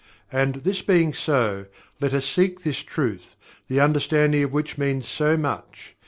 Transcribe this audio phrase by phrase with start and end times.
[0.31, 1.67] And, this being so,
[1.99, 3.35] let us seek this truth,
[3.67, 5.95] the understanding of which means so much.